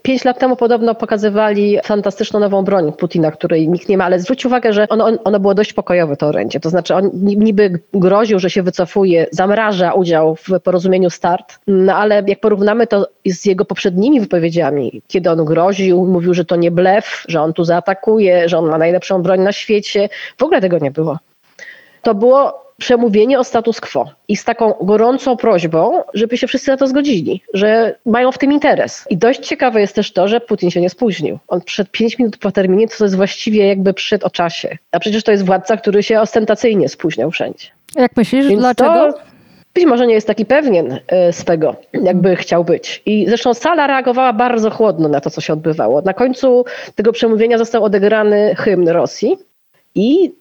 Pięć 0.03 0.25
lat 0.25 0.39
temu 0.39 0.57
podobno 0.57 0.95
pokazywali 0.95 1.79
fantastyczną 1.85 2.41
nową 2.41 2.63
broń 2.63 2.93
Putina, 2.93 3.31
której 3.31 3.69
nikt 3.69 3.89
nie 3.89 3.99
ma, 3.99 4.05
ale 4.05 4.21
zwróć 4.21 4.47
uwagę, 4.47 4.73
że 4.73 4.89
ono, 4.89 5.05
ono 5.25 5.41
było 5.41 5.55
dość 5.55 5.73
pokojowe, 5.73 6.17
to 6.17 6.27
orędzie. 6.27 6.61
To 6.61 6.71
znaczy, 6.71 6.95
on 6.95 7.11
niby 7.15 7.81
groził, 7.95 8.39
że 8.39 8.51
się 8.51 8.63
wycofuje, 8.63 9.27
zamraża 9.31 9.93
udział 9.93 10.37
w 10.37 10.61
porozumieniu 10.65 11.11
start, 11.11 11.59
no 11.67 11.95
ale 11.95 12.23
jak 12.27 12.41
porównamy 12.41 12.87
to 12.87 13.09
z 13.27 13.45
jego 13.45 13.65
poprzednimi 13.65 14.21
wypowiedziami, 14.21 15.03
kiedy 15.09 15.31
on 15.31 15.45
groził, 15.45 16.07
mówił, 16.07 16.35
że 16.35 16.45
to 16.45 16.57
nie 16.57 16.71
blef, 16.71 17.25
że 17.29 17.41
on 17.43 17.53
tu 17.53 17.65
zaatakuje, 17.65 18.49
że 18.49 18.59
on 18.59 18.71
ma 18.71 18.79
najlepszą 18.79 19.23
broń 19.23 19.41
na 19.41 19.53
świecie, 19.53 20.09
w 20.39 20.43
ogóle 20.43 20.61
tego 20.61 20.79
nie 20.79 20.91
było. 20.91 21.19
To 22.03 22.15
było 22.15 22.70
przemówienie 22.81 23.39
o 23.39 23.45
status 23.45 23.81
quo 23.81 24.11
i 24.29 24.37
z 24.37 24.45
taką 24.45 24.75
gorącą 24.81 25.37
prośbą, 25.37 26.03
żeby 26.15 26.37
się 26.37 26.47
wszyscy 26.47 26.71
na 26.71 26.77
to 26.77 26.87
zgodzili, 26.87 27.43
że 27.55 27.99
mają 28.07 28.33
w 28.33 28.39
tym 28.39 28.53
interes. 28.53 29.07
I 29.11 29.17
dość 29.17 29.41
ciekawe 29.41 29.81
jest 29.81 29.95
też 29.95 30.13
to, 30.13 30.29
że 30.29 30.41
Putin 30.41 30.71
się 30.71 30.81
nie 30.81 30.91
spóźnił. 30.91 31.39
On 31.49 31.61
przyszedł 31.61 31.91
5 31.93 32.19
minut 32.19 32.37
po 32.37 32.53
terminie, 32.53 32.89
to 32.89 33.05
jest 33.05 33.17
właściwie 33.17 33.67
jakby 33.67 33.95
przyszedł 33.95 34.27
o 34.27 34.31
czasie. 34.31 34.79
A 34.93 35.01
przecież 35.01 35.25
to 35.25 35.33
jest 35.33 35.45
władca, 35.45 35.77
który 35.77 36.03
się 36.03 36.21
ostentacyjnie 36.21 36.89
spóźniał 36.89 37.31
wszędzie. 37.31 37.67
Jak 37.97 38.17
myślisz, 38.17 38.47
Więc 38.47 38.61
dlaczego? 38.61 39.13
To 39.13 39.19
być 39.75 39.85
może 39.85 40.07
nie 40.07 40.15
jest 40.15 40.27
taki 40.27 40.47
pewien 40.47 40.99
e, 41.09 41.33
swego, 41.33 41.77
jakby 41.93 42.37
chciał 42.37 42.65
być. 42.65 43.03
I 43.07 43.27
zresztą 43.29 43.55
sala 43.55 43.87
reagowała 43.87 44.33
bardzo 44.33 44.71
chłodno 44.71 45.09
na 45.09 45.21
to, 45.21 45.31
co 45.31 45.41
się 45.41 45.53
odbywało. 45.53 46.03
Na 46.03 46.15
końcu 46.15 46.65
tego 46.95 47.13
przemówienia 47.13 47.59
został 47.59 47.85
odegrany 47.85 48.55
hymn 48.55 48.89
Rosji 48.89 49.39
i 49.95 50.33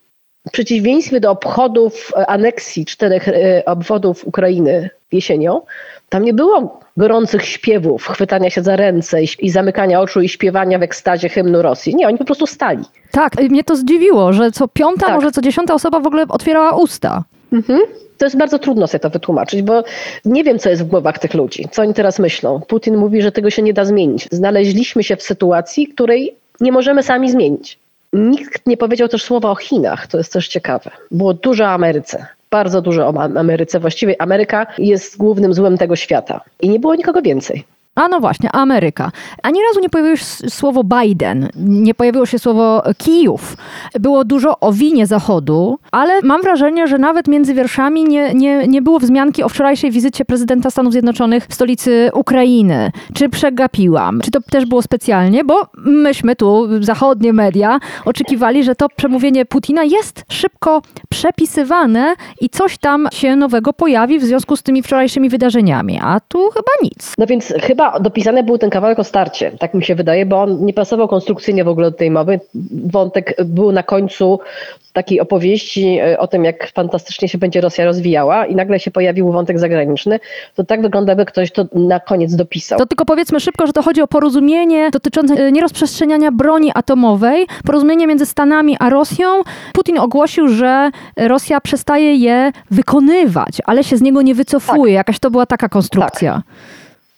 w 0.50 0.52
przeciwieństwie 0.52 1.20
do 1.20 1.32
obchodów 1.32 2.12
e, 2.16 2.30
aneksji 2.30 2.86
czterech 2.86 3.28
e, 3.28 3.64
obwodów 3.66 4.28
Ukrainy 4.28 4.90
jesienią, 5.12 5.62
tam 6.10 6.24
nie 6.24 6.34
było 6.34 6.80
gorących 6.98 7.46
śpiewów, 7.46 8.08
chwytania 8.08 8.50
się 8.50 8.62
za 8.62 8.76
ręce 8.76 9.24
i, 9.24 9.28
i 9.40 9.50
zamykania 9.50 10.02
oczu 10.02 10.22
i 10.22 10.30
śpiewania 10.30 10.80
w 10.80 10.84
ekstazie 10.84 11.30
hymnu 11.30 11.62
Rosji. 11.62 11.96
Nie, 11.96 12.08
oni 12.08 12.18
po 12.18 12.26
prostu 12.26 12.48
stali. 12.48 12.84
Tak, 13.12 13.36
mnie 13.50 13.64
to 13.64 13.76
zdziwiło, 13.76 14.34
że 14.34 14.52
co 14.52 14.68
piąta, 14.68 15.06
Tak. 15.06 15.16
może 15.16 15.32
co 15.32 15.42
dziesiąta 15.42 15.74
osoba 15.74 16.00
w 16.00 16.08
ogóle 16.08 16.26
otwierała 16.30 16.76
usta. 16.76 17.24
Mhm. 17.54 17.80
To 18.18 18.26
jest 18.26 18.38
bardzo 18.38 18.60
trudno 18.60 18.88
sobie 18.88 19.00
to 19.00 19.10
wytłumaczyć, 19.10 19.62
bo 19.62 19.84
nie 20.26 20.44
wiem, 20.44 20.60
co 20.60 20.70
jest 20.70 20.84
w 20.84 20.88
głowach 20.88 21.20
tych 21.20 21.34
ludzi, 21.34 21.68
co 21.72 21.82
oni 21.82 21.94
teraz 21.94 22.20
myślą. 22.20 22.62
Putin 22.68 22.98
mówi, 22.98 23.22
że 23.22 23.32
tego 23.32 23.50
się 23.50 23.62
nie 23.62 23.74
da 23.74 23.86
zmienić. 23.86 24.28
Znaleźliśmy 24.32 25.04
się 25.04 25.16
w 25.16 25.24
sytuacji, 25.24 25.88
której 25.88 26.36
nie 26.62 26.72
możemy 26.72 27.04
sami 27.04 27.32
zmienić. 27.32 27.79
Nikt 28.14 28.68
nie 28.68 28.78
powiedział 28.78 29.08
też 29.08 29.24
słowa 29.24 29.52
o 29.52 29.56
Chinach, 29.56 30.08
to 30.08 30.18
jest 30.18 30.34
też 30.34 30.48
ciekawe. 30.48 30.92
Było 31.12 31.34
dużo 31.34 31.64
o 31.64 31.68
Ameryce, 31.68 32.26
bardzo 32.52 32.82
dużo 32.82 33.08
o 33.10 33.22
Am- 33.22 33.38
Ameryce. 33.38 33.80
Właściwie 33.80 34.22
Ameryka 34.22 34.68
jest 34.78 35.18
głównym 35.18 35.54
złem 35.54 35.78
tego 35.78 35.96
świata 35.96 36.42
i 36.62 36.70
nie 36.70 36.80
było 36.80 36.96
nikogo 36.96 37.22
więcej. 37.22 37.64
A 38.00 38.08
no 38.08 38.20
właśnie, 38.20 38.52
Ameryka. 38.52 39.12
Ani 39.44 39.60
razu 39.68 39.80
nie 39.80 39.90
pojawiło 39.90 40.16
się 40.16 40.26
słowo 40.50 40.84
Biden, 40.84 41.50
nie 41.56 41.94
pojawiło 41.94 42.26
się 42.26 42.40
słowo 42.40 42.84
Kijów. 42.98 43.58
Było 44.00 44.26
dużo 44.26 44.60
o 44.60 44.74
winie 44.74 45.08
Zachodu, 45.08 45.80
ale 45.92 46.22
mam 46.22 46.42
wrażenie, 46.42 46.88
że 46.88 46.98
nawet 46.98 47.28
między 47.28 47.54
wierszami 47.54 48.04
nie, 48.04 48.34
nie, 48.34 48.68
nie 48.68 48.82
było 48.82 49.00
wzmianki 49.00 49.44
o 49.44 49.50
wczorajszej 49.50 49.92
wizycie 49.92 50.26
prezydenta 50.26 50.70
Stanów 50.70 50.92
Zjednoczonych 50.92 51.48
w 51.48 51.54
stolicy 51.54 52.10
Ukrainy. 52.14 52.92
Czy 53.14 53.30
przegapiłam? 53.30 54.22
Czy 54.22 54.32
to 54.32 54.40
też 54.42 54.66
było 54.66 54.82
specjalnie? 54.82 55.44
Bo 55.44 55.62
myśmy 55.78 56.36
tu, 56.36 56.68
zachodnie 56.82 57.34
media, 57.34 57.80
oczekiwali, 58.06 58.64
że 58.64 58.76
to 58.76 58.90
przemówienie 58.90 59.46
Putina 59.46 59.84
jest 59.84 60.24
szybko 60.32 60.82
przepisywane 61.10 62.16
i 62.42 62.50
coś 62.50 62.78
tam 62.78 63.08
się 63.12 63.36
nowego 63.36 63.74
pojawi 63.74 64.20
w 64.20 64.24
związku 64.24 64.56
z 64.56 64.64
tymi 64.64 64.84
wczorajszymi 64.84 65.30
wydarzeniami. 65.30 66.00
A 66.04 66.20
tu 66.20 66.50
chyba 66.50 66.72
nic. 66.84 67.14
No 67.18 67.26
więc 67.26 67.54
chyba 67.62 67.89
dopisany 68.00 68.44
był 68.44 68.58
ten 68.58 68.70
kawałek 68.70 69.00
o 69.00 69.04
starcie, 69.04 69.52
tak 69.52 69.74
mi 69.74 69.84
się 69.84 69.96
wydaje, 69.96 70.26
bo 70.26 70.42
on 70.42 70.66
nie 70.66 70.74
pasował 70.74 71.08
konstrukcyjnie 71.08 71.64
w 71.64 71.68
ogóle 71.68 71.92
do 71.92 71.98
tej 71.98 72.12
mowy. 72.12 72.40
Wątek 72.86 73.36
był 73.46 73.72
na 73.72 73.84
końcu 73.84 74.40
takiej 74.94 75.20
opowieści 75.20 76.00
e, 76.00 76.20
o 76.20 76.28
tym, 76.28 76.44
jak 76.44 76.72
fantastycznie 76.72 77.30
się 77.30 77.38
będzie 77.38 77.62
Rosja 77.62 77.86
rozwijała 77.86 78.46
i 78.46 78.56
nagle 78.56 78.80
się 78.80 78.92
pojawił 78.92 79.32
wątek 79.32 79.60
zagraniczny. 79.60 80.20
To 80.56 80.64
tak 80.64 80.82
wygląda, 80.82 81.16
by 81.16 81.26
ktoś 81.26 81.52
to 81.52 81.66
na 81.74 82.00
koniec 82.00 82.36
dopisał. 82.36 82.80
To 82.80 82.86
tylko 82.86 83.06
powiedzmy 83.06 83.40
szybko, 83.40 83.68
że 83.68 83.74
to 83.74 83.82
chodzi 83.82 84.02
o 84.02 84.08
porozumienie 84.08 84.90
dotyczące 84.92 85.34
e, 85.34 85.52
nierozprzestrzeniania 85.52 86.32
broni 86.32 86.72
atomowej, 86.76 87.48
porozumienie 87.66 88.08
między 88.08 88.26
Stanami 88.26 88.78
a 88.80 88.90
Rosją. 88.90 89.42
Putin 89.74 90.00
ogłosił, 90.00 90.48
że 90.48 90.92
Rosja 91.18 91.62
przestaje 91.62 92.16
je 92.16 92.52
wykonywać, 92.72 93.58
ale 93.66 93.84
się 93.84 93.98
z 93.98 94.02
niego 94.02 94.22
nie 94.22 94.36
wycofuje. 94.36 94.94
Jakaś 94.94 95.20
to 95.20 95.32
była 95.32 95.46
taka 95.46 95.70
konstrukcja. 95.70 96.42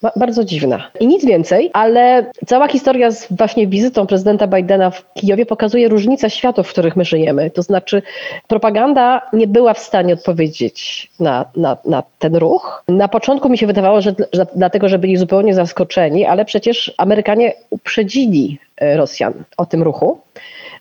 Ba- 0.02 0.12
Bardzo 0.16 0.44
dziwna. 0.44 0.92
I 1.00 1.08
nic 1.08 1.26
więcej, 1.26 1.70
ale 1.74 2.26
cała 2.46 2.68
historia 2.68 3.12
z 3.12 3.28
właśnie 3.34 3.68
wizytą 3.68 4.08
prezydenta 4.08 4.48
Bidena 4.48 4.90
w 4.90 5.14
Kijowie 5.14 5.46
pokazuje 5.46 5.88
różnicę 5.88 6.30
światów, 6.30 6.68
w 6.68 6.72
których 6.72 6.96
my 6.96 7.06
żyjemy. 7.06 7.52
To 7.52 7.62
znaczy, 7.62 8.02
propaganda 8.48 9.22
nie 9.34 9.48
była 9.48 9.74
w 9.74 9.80
stanie 9.80 10.14
odpowiedzieć 10.14 11.10
na, 11.20 11.46
na, 11.56 11.78
na 11.86 12.04
ten 12.20 12.36
ruch. 12.36 12.84
Na 12.88 13.08
początku 13.08 13.50
mi 13.50 13.58
się 13.58 13.68
wydawało, 13.68 14.02
że, 14.02 14.16
że 14.34 14.46
dlatego, 14.56 14.90
że 14.90 15.00
byli 15.00 15.18
zupełnie 15.18 15.54
zaskoczeni, 15.54 16.26
ale 16.26 16.46
przecież 16.46 16.94
Amerykanie 16.98 17.54
uprzedzili 17.70 18.60
e, 18.78 18.98
Rosjan 18.98 19.34
o 19.58 19.66
tym 19.66 19.84
ruchu. 19.84 20.18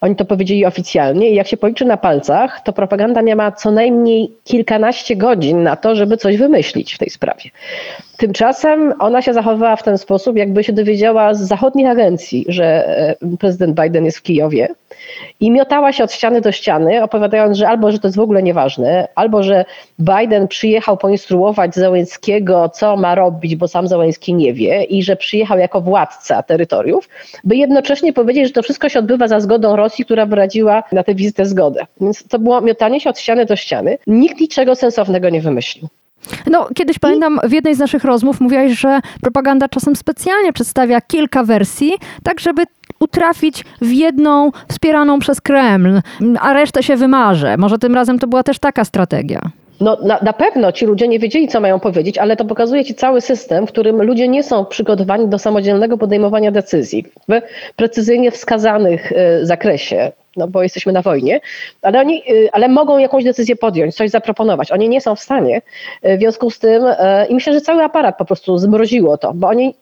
Oni 0.01 0.17
to 0.17 0.25
powiedzieli 0.25 0.67
oficjalnie 0.67 1.31
i 1.31 1.35
jak 1.35 1.47
się 1.47 1.57
policzy 1.57 1.85
na 1.85 1.97
palcach, 1.97 2.61
to 2.61 2.73
propaganda 2.73 3.35
ma 3.37 3.53
co 3.53 3.71
najmniej 3.71 4.33
kilkanaście 4.45 5.17
godzin 5.17 5.63
na 5.63 5.77
to, 5.77 5.95
żeby 5.95 6.17
coś 6.17 6.37
wymyślić 6.37 6.95
w 6.95 6.99
tej 6.99 7.11
sprawie. 7.11 7.51
Tymczasem 8.17 8.95
ona 8.99 9.23
się 9.23 9.35
zachowywała 9.35 9.77
w 9.77 9.83
ten 9.83 9.99
sposób, 9.99 10.37
jakby 10.37 10.65
się 10.65 10.73
dowiedziała 10.73 11.35
z 11.35 11.41
zachodnich 11.41 11.87
agencji, 11.87 12.45
że 12.49 12.65
e, 12.65 13.37
prezydent 13.39 13.81
Biden 13.81 14.05
jest 14.05 14.19
w 14.19 14.23
Kijowie 14.23 14.69
i 15.41 15.51
miotała 15.51 15.93
się 15.93 16.05
od 16.05 16.13
ściany 16.13 16.41
do 16.41 16.53
ściany, 16.53 17.03
opowiadając, 17.03 17.57
że 17.57 17.69
albo, 17.69 17.93
że 17.93 17.99
to 17.99 18.09
jest 18.09 18.17
w 18.17 18.21
ogóle 18.21 18.43
nieważne, 18.43 19.09
albo, 19.15 19.43
że 19.43 19.65
Biden 19.99 20.49
przyjechał 20.49 20.97
poinstruować 20.97 21.75
Załęckiego, 21.75 22.69
co 22.69 22.97
ma 22.97 23.15
robić, 23.15 23.57
bo 23.57 23.69
sam 23.69 23.89
Załęski 23.89 24.35
nie 24.35 24.53
wie 24.53 24.83
i 24.83 25.03
że 25.03 25.17
przyjechał 25.17 25.59
jako 25.59 25.81
władca 25.81 26.43
terytoriów, 26.43 27.09
by 27.45 27.57
jednocześnie 27.57 28.13
powiedzieć, 28.13 28.47
że 28.47 28.53
to 28.53 28.63
wszystko 28.63 28.89
się 28.89 28.99
odbywa 28.99 29.29
za 29.29 29.41
zgodą 29.41 29.77
Rosji, 29.77 30.05
która 30.05 30.27
wyraziła 30.27 30.83
na 30.93 31.03
tę 31.03 31.15
wizytę 31.15 31.47
zgodę. 31.47 31.87
Więc 32.01 32.29
to 32.29 32.39
było 32.39 32.61
miotanie 32.61 33.01
się 33.01 33.11
od 33.11 33.19
ściany 33.19 33.47
do 33.47 33.57
ściany. 33.57 33.99
Nikt 34.07 34.41
niczego 34.41 34.75
sensownego 34.75 35.31
nie 35.31 35.41
wymyślił. 35.41 35.89
No, 36.47 36.69
kiedyś 36.75 36.99
pamiętam 36.99 37.41
w 37.45 37.53
jednej 37.53 37.75
z 37.75 37.79
naszych 37.79 38.05
rozmów 38.05 38.41
mówiłaś, 38.41 38.73
że 38.73 39.01
propaganda 39.21 39.69
czasem 39.69 39.97
specjalnie 39.97 40.53
przedstawia 40.53 41.01
kilka 41.01 41.45
wersji, 41.45 41.93
tak 42.23 42.41
żeby 42.41 42.63
utrafić 43.01 43.65
w 43.81 43.93
jedną 43.93 44.51
wspieraną 44.69 45.19
przez 45.19 45.41
Kreml, 45.41 46.01
a 46.41 46.53
resztę 46.53 46.83
się 46.83 46.97
wymarze. 46.97 47.57
Może 47.57 47.79
tym 47.79 47.95
razem 47.95 48.19
to 48.19 48.27
była 48.27 48.43
też 48.43 48.59
taka 48.59 48.85
strategia. 48.85 49.41
No, 49.81 49.99
na, 50.03 50.19
na 50.23 50.33
pewno 50.33 50.73
ci 50.73 50.87
ludzie 50.87 51.09
nie 51.09 51.19
wiedzieli, 51.19 51.49
co 51.49 51.61
mają 51.61 51.81
powiedzieć, 51.81 52.19
ale 52.19 52.37
to 52.37 52.45
pokazuje 52.45 52.85
ci 52.85 52.95
cały 52.95 53.21
system, 53.21 53.67
w 53.67 53.69
którym 53.69 54.03
ludzie 54.03 54.29
nie 54.29 54.43
są 54.43 54.65
przygotowani 54.65 55.29
do 55.29 55.39
samodzielnego 55.39 55.99
podejmowania 55.99 56.51
decyzji 56.51 57.05
w 57.29 57.41
precyzyjnie 57.77 58.31
wskazanych 58.31 59.13
y, 59.13 59.47
zakresie. 59.47 60.13
No 60.37 60.49
bo 60.49 60.63
jesteśmy 60.63 60.93
na 60.93 61.03
wojnie, 61.03 61.41
ale 61.83 62.01
oni, 62.01 62.23
y, 62.31 62.49
ale 62.53 62.69
mogą 62.69 62.99
jakąś 62.99 63.25
decyzję 63.25 63.57
podjąć, 63.57 63.95
coś 63.95 64.11
zaproponować. 64.11 64.73
Oni 64.73 64.89
nie 64.89 65.01
są 65.01 65.15
w 65.15 65.21
stanie. 65.21 65.63
Y, 66.07 66.17
W 66.17 66.21
związku 66.21 66.51
z 66.51 66.59
tym, 66.59 66.85
y, 66.85 66.97
i 67.29 67.35
myślę, 67.35 67.53
że 67.53 67.61
cały 67.61 67.83
aparat 67.83 68.19
po 68.19 68.25
prostu 68.25 68.59
zmroziło 68.59 69.19
to, 69.19 69.33
bo 69.35 69.49
oni 69.49 69.75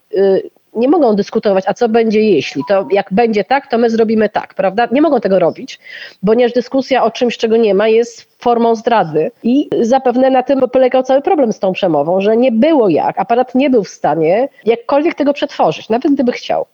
nie 0.79 0.89
mogą 0.89 1.17
dyskutować, 1.17 1.65
a 1.67 1.75
co 1.75 1.89
będzie 1.89 2.21
jeśli, 2.21 2.63
to 2.69 2.87
jak 2.91 3.07
będzie 3.11 3.45
tak, 3.45 3.71
to 3.71 3.79
my 3.79 3.91
zrobimy 3.91 4.29
tak, 4.29 4.55
prawda? 4.55 4.89
Nie 4.93 5.03
mogą 5.03 5.21
tego 5.21 5.39
robić, 5.39 5.81
ponieważ 6.27 6.53
dyskusja 6.53 7.05
o 7.05 7.11
czymś, 7.11 7.37
czego 7.37 7.57
nie 7.57 7.75
ma, 7.75 7.89
jest 7.89 8.43
formą 8.43 8.75
zdrady 8.75 9.31
i 9.43 9.69
zapewne 9.81 10.31
na 10.31 10.43
tym 10.43 10.61
polegał 10.61 11.03
cały 11.03 11.23
problem 11.23 11.53
z 11.53 11.59
tą 11.59 11.73
przemową, 11.73 12.21
że 12.21 12.37
nie 12.37 12.53
było 12.53 12.89
jak, 12.89 13.19
aparat 13.19 13.55
nie 13.55 13.71
był 13.71 13.85
w 13.85 13.89
stanie 13.89 14.49
jakkolwiek 14.65 15.15
tego 15.15 15.33
przetworzyć, 15.33 15.89
nawet 15.89 16.13
gdyby 16.13 16.33
chciał. 16.33 16.67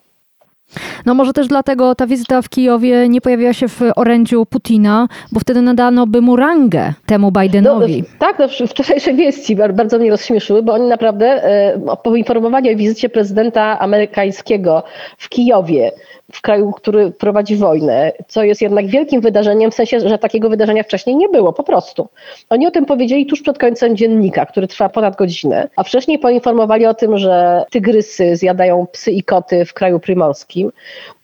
No 1.07 1.15
może 1.15 1.33
też 1.33 1.49
dlatego 1.49 1.95
ta 1.95 2.07
wizyta 2.07 2.43
w 2.43 2.49
Kijowie 2.49 3.09
nie 3.09 3.21
pojawiła 3.21 3.53
się 3.53 3.69
w 3.69 3.81
orędziu 3.97 4.47
Putina, 4.47 5.09
bo 5.33 5.41
wtedy 5.41 5.63
nadano 5.63 6.07
by 6.07 6.21
mu 6.21 6.37
rangę 6.37 6.93
temu 7.07 7.31
No, 7.35 7.41
Bidenowi. 7.41 8.05
tak, 8.19 8.39
no, 8.39 8.47
wcz- 8.47 8.67
wczorajsze 8.67 9.15
wieści 9.15 9.57
bar- 9.57 9.75
bardzo 9.75 9.99
mnie 9.99 10.11
rozśmieszyły, 10.11 10.63
bo 10.63 10.73
oni 10.73 10.89
naprawdę 10.89 11.27
e, 11.27 11.79
poinformowali 12.03 12.75
o 12.75 12.77
wizycie 12.77 13.09
prezydenta 13.09 13.79
amerykańskiego 13.79 14.83
w 15.19 15.29
Kijowie, 15.29 15.93
w 16.33 16.43
kraju, 16.43 16.73
który 16.73 17.11
prowadzi 17.11 17.57
wojnę, 17.57 18.13
co 18.29 18.43
jest 18.45 18.63
jednak 18.63 18.87
wielkim 18.87 19.21
wydarzeniem, 19.21 19.71
w 19.71 19.75
sensie, 19.75 20.01
że 20.01 20.19
takiego 20.19 20.51
wydarzenia 20.51 20.83
wcześniej 20.83 21.17
nie 21.17 21.29
było, 21.29 21.53
po 21.53 21.63
prostu. 21.63 22.09
Oni 22.51 22.67
o 22.67 22.71
tym 22.71 22.87
powiedzieli 22.87 23.27
tuż 23.27 23.43
przed 23.43 23.59
końcem 23.59 23.97
dziennika, 23.97 24.47
który 24.47 24.69
trwa 24.69 24.89
ponad 24.89 25.17
godzinę, 25.17 25.69
a 25.77 25.83
wcześniej 25.85 26.19
poinformowali 26.19 26.87
o 26.87 26.95
tym, 26.95 27.19
że 27.19 27.65
tygrysy 27.71 28.37
zjadają 28.37 28.87
psy 28.93 29.11
i 29.11 29.23
koty 29.23 29.65
w 29.65 29.75
kraju 29.75 30.01
primorskim, 30.01 30.54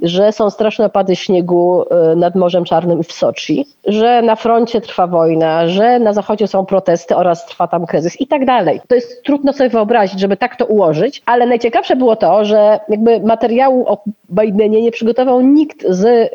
że 0.01 0.33
są 0.33 0.51
straszne 0.51 0.85
opady 0.85 1.17
śniegu 1.17 1.85
e, 1.91 2.17
nad 2.17 2.35
Morzem 2.35 2.65
Czarnym 2.65 3.01
i 3.01 3.05
w 3.05 3.13
Soczi, 3.13 3.67
że 3.87 4.23
na 4.23 4.37
froncie 4.37 4.81
trwa 4.81 5.07
wojna, 5.07 5.69
że 5.69 5.99
na 5.99 6.13
zachodzie 6.13 6.47
są 6.47 6.67
protesty 6.67 7.17
oraz 7.17 7.47
trwa 7.47 7.69
tam 7.69 7.87
kryzys 7.87 8.21
i 8.21 8.27
tak 8.27 8.45
dalej. 8.45 8.81
To 8.89 8.95
jest 8.95 9.23
trudno 9.23 9.53
sobie 9.53 9.71
wyobrazić, 9.71 10.21
żeby 10.21 10.37
tak 10.37 10.57
to 10.57 10.67
ułożyć, 10.67 11.23
ale 11.27 11.47
najciekawsze 11.47 11.97
było 11.97 12.17
to, 12.17 12.45
że 12.45 12.81
jakby 12.89 13.21
materiału 13.21 13.89
o 13.89 13.99
Bidenie 14.31 14.83
nie 14.83 14.91
przygotował 14.91 15.41
nikt 15.41 15.87
z 15.89 16.05
e, 16.07 16.31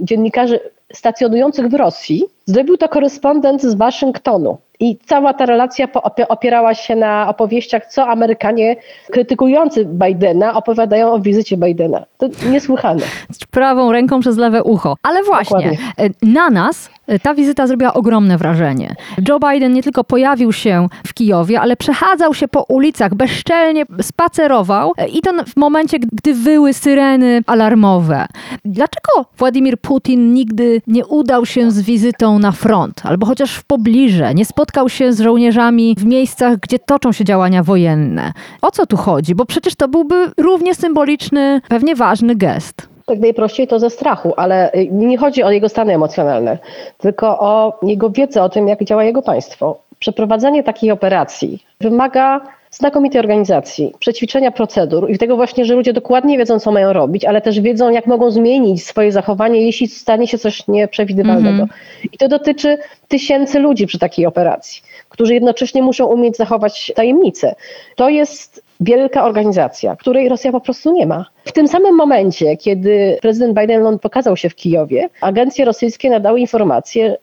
dziennikarzy 0.00 0.60
stacjonujących 0.92 1.68
w 1.68 1.74
Rosji. 1.74 2.24
Zrobił 2.48 2.76
to 2.76 2.88
korespondent 2.88 3.62
z 3.62 3.74
Waszyngtonu. 3.74 4.58
I 4.80 4.98
cała 5.06 5.34
ta 5.34 5.46
relacja 5.46 5.88
opierała 6.28 6.74
się 6.74 6.96
na 6.96 7.28
opowieściach, 7.28 7.86
co 7.86 8.06
Amerykanie 8.06 8.76
krytykujący 9.10 9.84
Bidena 9.84 10.54
opowiadają 10.54 11.12
o 11.12 11.20
wizycie 11.20 11.56
Bidena. 11.56 12.04
To 12.18 12.28
niesłychane. 12.50 13.02
Prawą 13.50 13.92
ręką 13.92 14.20
przez 14.20 14.36
lewe 14.36 14.62
ucho. 14.62 14.96
Ale 15.02 15.22
właśnie, 15.22 15.56
Dokładnie. 15.56 15.78
e, 15.98 16.26
na 16.26 16.50
nas 16.50 16.90
Ta 17.22 17.34
wizyta 17.34 17.66
zrobiła 17.66 17.94
ogromne 17.94 18.38
wrażenie. 18.38 18.94
Joe 19.28 19.38
Biden 19.38 19.72
nie 19.72 19.82
tylko 19.82 20.04
pojawił 20.04 20.52
się 20.52 20.88
w 21.06 21.14
Kijowie, 21.14 21.60
ale 21.60 21.76
przechadzał 21.76 22.34
się 22.34 22.48
po 22.48 22.62
ulicach, 22.68 23.14
bezczelnie 23.14 23.84
spacerował 24.02 24.92
i 25.12 25.20
to 25.20 25.30
w 25.44 25.56
momencie, 25.56 25.98
gdy 25.98 26.34
wyły 26.34 26.72
syreny 26.72 27.42
alarmowe. 27.46 28.26
Dlaczego 28.64 29.24
Władimir 29.38 29.78
Putin 29.80 30.34
nigdy 30.34 30.82
nie 30.86 31.06
udał 31.06 31.46
się 31.46 31.70
z 31.70 31.82
wizytą 31.82 32.37
na 32.38 32.52
front, 32.52 33.00
albo 33.04 33.26
chociaż 33.26 33.54
w 33.54 33.64
pobliże, 33.64 34.34
nie 34.34 34.44
spotkał 34.44 34.88
się 34.88 35.12
z 35.12 35.20
żołnierzami 35.20 35.94
w 35.98 36.04
miejscach, 36.04 36.56
gdzie 36.56 36.78
toczą 36.78 37.12
się 37.12 37.24
działania 37.24 37.62
wojenne? 37.62 38.32
O 38.62 38.70
co 38.70 38.86
tu 38.86 38.96
chodzi? 38.96 39.34
Bo 39.34 39.44
przecież 39.44 39.74
to 39.74 39.88
byłby 39.88 40.30
równie 40.36 40.74
symboliczny, 40.74 41.60
pewnie 41.68 41.96
ważny 41.96 42.36
gest 42.36 42.88
tak 43.08 43.18
najprościej 43.20 43.68
to 43.68 43.78
ze 43.78 43.90
strachu, 43.90 44.34
ale 44.36 44.72
y, 44.72 44.88
nie 44.90 45.18
chodzi 45.18 45.42
o 45.42 45.50
jego 45.50 45.68
stany 45.68 45.94
emocjonalne, 45.94 46.58
tylko 46.98 47.38
o 47.40 47.78
jego 47.82 48.10
wiedzę 48.10 48.42
o 48.42 48.48
tym, 48.48 48.68
jak 48.68 48.84
działa 48.84 49.04
jego 49.04 49.22
państwo. 49.22 49.78
Przeprowadzenie 49.98 50.62
takiej 50.62 50.90
operacji 50.90 51.64
wymaga 51.80 52.40
znakomitej 52.70 53.20
organizacji, 53.20 53.92
przećwiczenia 53.98 54.50
procedur 54.50 55.10
i 55.10 55.18
tego 55.18 55.36
właśnie, 55.36 55.64
że 55.64 55.74
ludzie 55.74 55.92
dokładnie 55.92 56.38
wiedzą, 56.38 56.58
co 56.58 56.72
mają 56.72 56.92
robić, 56.92 57.24
ale 57.24 57.40
też 57.40 57.60
wiedzą, 57.60 57.90
jak 57.90 58.06
mogą 58.06 58.30
zmienić 58.30 58.86
swoje 58.86 59.12
zachowanie, 59.12 59.60
jeśli 59.60 59.88
stanie 59.88 60.26
się 60.26 60.38
coś 60.38 60.68
nieprzewidywalnego. 60.68 61.56
Mm 61.56 61.66
-hmm. 61.66 62.08
I 62.12 62.18
to 62.18 62.28
dotyczy 62.28 62.78
tysięcy 63.08 63.58
ludzi 63.58 63.86
przy 63.86 63.98
takiej 63.98 64.26
operacji, 64.26 64.82
którzy 65.08 65.34
jednocześnie 65.34 65.82
muszą 65.82 66.06
umieć 66.06 66.36
zachować 66.36 66.92
tajemnicę. 66.96 67.54
To 67.96 68.08
jest 68.08 68.62
wielka 68.80 69.24
organizacja, 69.24 69.96
której 69.96 70.28
Rosja 70.28 70.52
po 70.52 70.60
prostu 70.60 70.92
nie 70.92 71.06
ma. 71.06 71.24
W 71.44 71.52
tym 71.52 71.68
samym 71.68 71.94
momencie, 71.94 72.56
kiedy 72.56 73.18
prezydent 73.22 73.58
Biden 73.58 73.98
pokazał 73.98 74.36
się 74.36 74.48
w 74.48 74.54
Kijowie, 74.54 75.08
agencje 75.20 75.64
rosyjskie 75.64 76.10
nadały 76.10 76.40
informację, 76.40 77.16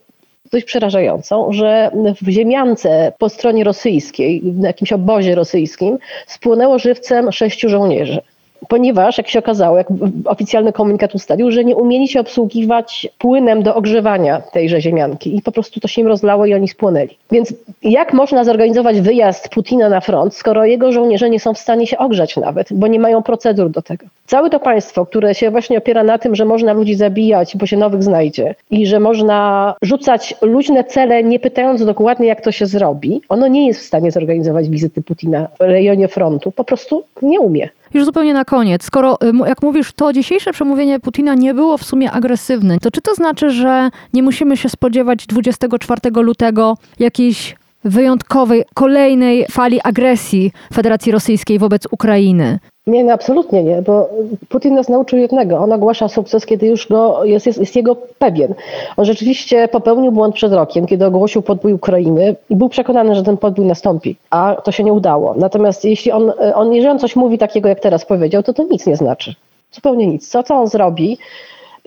dość 0.51 0.65
przerażającą, 0.65 1.53
że 1.53 1.91
w 2.21 2.29
ziemiance 2.29 3.13
po 3.17 3.29
stronie 3.29 3.63
rosyjskiej, 3.63 4.41
w 4.43 4.63
jakimś 4.63 4.93
obozie 4.93 5.35
rosyjskim, 5.35 5.97
spłynęło 6.27 6.79
żywcem 6.79 7.31
sześciu 7.31 7.69
żołnierzy 7.69 8.21
ponieważ, 8.67 9.17
jak 9.17 9.27
się 9.27 9.39
okazało, 9.39 9.77
jak 9.77 9.87
oficjalny 10.25 10.73
komunikat 10.73 11.15
ustalił, 11.15 11.51
że 11.51 11.63
nie 11.63 11.75
umieli 11.75 12.07
się 12.07 12.19
obsługiwać 12.19 13.07
płynem 13.17 13.63
do 13.63 13.75
ogrzewania 13.75 14.41
tejże 14.41 14.81
ziemianki 14.81 15.37
i 15.37 15.41
po 15.41 15.51
prostu 15.51 15.79
to 15.79 15.87
się 15.87 16.01
im 16.01 16.07
rozlało 16.07 16.45
i 16.45 16.53
oni 16.53 16.67
spłonęli. 16.67 17.17
Więc 17.31 17.53
jak 17.83 18.13
można 18.13 18.43
zorganizować 18.43 19.01
wyjazd 19.01 19.49
Putina 19.49 19.89
na 19.89 20.01
front, 20.01 20.35
skoro 20.35 20.65
jego 20.65 20.91
żołnierze 20.91 21.29
nie 21.29 21.39
są 21.39 21.53
w 21.53 21.59
stanie 21.59 21.87
się 21.87 21.97
ogrzać 21.97 22.37
nawet, 22.37 22.73
bo 22.73 22.87
nie 22.87 22.99
mają 22.99 23.23
procedur 23.23 23.69
do 23.69 23.81
tego? 23.81 24.05
Całe 24.27 24.49
to 24.49 24.59
państwo, 24.59 25.05
które 25.05 25.35
się 25.35 25.51
właśnie 25.51 25.77
opiera 25.77 26.03
na 26.03 26.17
tym, 26.17 26.35
że 26.35 26.45
można 26.45 26.73
ludzi 26.73 26.95
zabijać, 26.95 27.57
bo 27.57 27.65
się 27.65 27.77
nowych 27.77 28.03
znajdzie 28.03 28.55
i 28.71 28.87
że 28.87 28.99
można 28.99 29.75
rzucać 29.81 30.35
luźne 30.41 30.83
cele, 30.83 31.23
nie 31.23 31.39
pytając 31.39 31.85
dokładnie, 31.85 32.27
jak 32.27 32.41
to 32.41 32.51
się 32.51 32.65
zrobi, 32.65 33.21
ono 33.29 33.47
nie 33.47 33.67
jest 33.67 33.79
w 33.79 33.85
stanie 33.85 34.11
zorganizować 34.11 34.69
wizyty 34.69 35.01
Putina 35.01 35.47
w 35.59 35.63
rejonie 35.63 36.07
frontu. 36.07 36.51
Po 36.51 36.63
prostu 36.63 37.03
nie 37.21 37.39
umie. 37.39 37.69
Już 37.95 38.05
zupełnie 38.05 38.33
na 38.33 38.45
koniec, 38.45 38.83
skoro, 38.83 39.17
y, 39.45 39.47
jak 39.47 39.61
mówisz, 39.61 39.93
to 39.93 40.13
dzisiejsze 40.13 40.53
przemówienie 40.53 40.99
Putina 40.99 41.35
nie 41.35 41.53
było 41.53 41.77
w 41.77 41.83
sumie 41.83 42.11
agresywne, 42.11 42.79
to 42.79 42.91
czy 42.91 43.01
to 43.01 43.15
znaczy, 43.15 43.49
że 43.49 43.89
nie 44.13 44.23
musimy 44.23 44.57
się 44.57 44.69
spodziewać 44.69 45.27
24 45.27 46.01
lutego 46.21 46.77
jakiejś 46.99 47.55
wyjątkowej, 47.83 48.63
kolejnej 48.73 49.45
fali 49.51 49.79
agresji 49.83 50.51
Federacji 50.73 51.11
Rosyjskiej 51.11 51.59
wobec 51.59 51.87
Ukrainy? 51.91 52.59
Nie, 52.87 53.03
no 53.03 53.13
absolutnie 53.13 53.63
nie, 53.63 53.81
bo 53.81 54.09
Putin 54.49 54.75
nas 54.75 54.89
nauczył 54.89 55.19
jednego. 55.19 55.57
On 55.57 55.71
ogłasza 55.71 56.07
sukces, 56.07 56.45
kiedy 56.45 56.67
już 56.67 56.87
go 56.87 57.25
jest, 57.25 57.45
jest, 57.45 57.59
jest 57.59 57.75
jego 57.75 57.95
pewien. 57.95 58.53
On 58.97 59.05
rzeczywiście 59.05 59.67
popełnił 59.67 60.11
błąd 60.11 60.35
przed 60.35 60.53
rokiem, 60.53 60.85
kiedy 60.85 61.05
ogłosił 61.05 61.41
podbój 61.41 61.73
Ukrainy 61.73 62.35
i 62.49 62.55
był 62.55 62.69
przekonany, 62.69 63.15
że 63.15 63.23
ten 63.23 63.37
podbój 63.37 63.65
nastąpi, 63.65 64.15
a 64.29 64.55
to 64.63 64.71
się 64.71 64.83
nie 64.83 64.93
udało. 64.93 65.33
Natomiast 65.37 65.85
jeśli 65.85 66.11
on, 66.11 66.31
on 66.55 66.73
jeżeli 66.73 66.91
on 66.91 66.99
coś 66.99 67.15
mówi 67.15 67.37
takiego, 67.37 67.69
jak 67.69 67.79
teraz 67.79 68.05
powiedział, 68.05 68.43
to 68.43 68.53
to 68.53 68.63
nic 68.63 68.87
nie 68.87 68.95
znaczy. 68.95 69.35
Zupełnie 69.71 70.07
nic. 70.07 70.29
Co, 70.29 70.43
co 70.43 70.55
on 70.55 70.67
zrobi, 70.67 71.17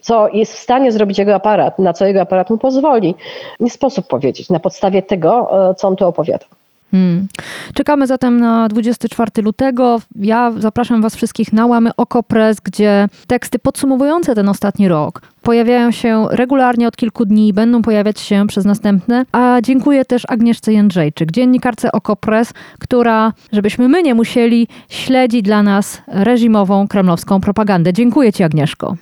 co 0.03 0.29
jest 0.29 0.53
w 0.53 0.59
stanie 0.59 0.93
zrobić 0.93 1.19
jego 1.19 1.35
aparat, 1.35 1.79
na 1.79 1.93
co 1.93 2.07
jego 2.07 2.21
aparat 2.21 2.51
mu 2.51 2.59
pozwoli, 2.59 3.15
nie 3.61 3.71
sposób 3.71 4.07
powiedzieć 4.07 4.51
na 4.51 4.61
podstawie 4.61 5.03
tego, 5.03 5.49
e, 5.71 5.75
co 5.75 5.89
on 5.89 5.97
tu 5.97 6.07
opowiada. 6.07 6.47
Hmm. 6.91 7.29
Czekamy 7.75 8.07
zatem 8.07 8.41
na 8.41 8.69
24 8.69 9.31
lutego. 9.43 10.01
Ja 10.17 10.53
zapraszam 10.59 11.03
Was 11.03 11.17
wszystkich 11.17 11.53
na 11.53 11.67
łamy 11.67 11.91
Okopres, 11.97 12.61
gdzie 12.61 13.09
teksty 13.27 13.59
podsumowujące 13.59 14.35
ten 14.35 14.49
ostatni 14.49 14.89
rok 14.89 15.23
pojawiają 15.49 15.91
się 15.91 16.27
regularnie 16.31 16.89
od 16.89 16.97
kilku 16.97 17.25
dni 17.25 17.49
i 17.49 17.53
będą 17.53 17.83
pojawiać 17.83 18.21
się 18.21 18.47
przez 18.47 18.65
następne. 18.65 19.25
A 19.33 19.59
dziękuję 19.63 20.05
też 20.05 20.23
Agnieszce 20.29 20.73
Jędrzejczyk, 20.73 21.31
dziennikarce 21.31 21.93
Okopres, 21.93 22.53
która, 22.79 23.33
żebyśmy 23.53 23.89
my 23.89 24.03
nie 24.03 24.15
musieli, 24.15 24.69
śledzi 24.89 25.43
dla 25.43 25.63
nas 25.63 26.03
reżimową 26.07 26.89
kremlowską 26.89 27.41
propagandę. 27.41 27.93
Dziękuję 27.93 28.33
Ci, 28.33 28.43
Agnieszko. 28.43 28.97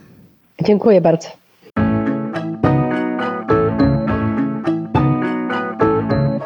Dziękuję 0.63 1.01
bardzo. 1.01 1.46